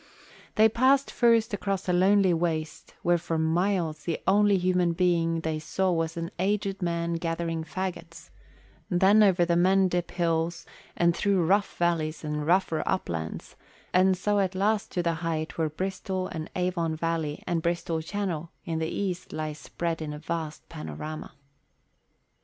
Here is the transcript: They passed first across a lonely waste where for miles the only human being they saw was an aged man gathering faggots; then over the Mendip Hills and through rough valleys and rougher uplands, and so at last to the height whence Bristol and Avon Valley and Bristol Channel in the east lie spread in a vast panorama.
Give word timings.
They 0.55 0.67
passed 0.67 1.11
first 1.11 1.53
across 1.53 1.87
a 1.87 1.93
lonely 1.93 2.33
waste 2.33 2.95
where 3.03 3.19
for 3.19 3.37
miles 3.37 4.03
the 4.05 4.19
only 4.25 4.57
human 4.57 4.93
being 4.93 5.41
they 5.41 5.59
saw 5.59 5.91
was 5.91 6.17
an 6.17 6.31
aged 6.39 6.81
man 6.81 7.13
gathering 7.13 7.63
faggots; 7.63 8.31
then 8.89 9.21
over 9.21 9.45
the 9.45 9.55
Mendip 9.55 10.09
Hills 10.09 10.65
and 10.97 11.15
through 11.15 11.45
rough 11.45 11.77
valleys 11.77 12.23
and 12.23 12.47
rougher 12.47 12.81
uplands, 12.87 13.55
and 13.93 14.17
so 14.17 14.39
at 14.39 14.55
last 14.55 14.91
to 14.93 15.03
the 15.03 15.13
height 15.21 15.59
whence 15.59 15.75
Bristol 15.77 16.25
and 16.29 16.49
Avon 16.55 16.95
Valley 16.95 17.43
and 17.45 17.61
Bristol 17.61 18.01
Channel 18.01 18.49
in 18.65 18.79
the 18.79 18.89
east 18.89 19.31
lie 19.31 19.53
spread 19.53 20.01
in 20.01 20.13
a 20.13 20.17
vast 20.17 20.67
panorama. 20.67 21.33